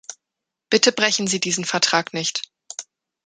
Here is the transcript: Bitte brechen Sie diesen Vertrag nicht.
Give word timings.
Bitte 0.71 0.91
brechen 0.91 1.27
Sie 1.27 1.39
diesen 1.39 1.63
Vertrag 1.63 2.11
nicht. 2.11 2.41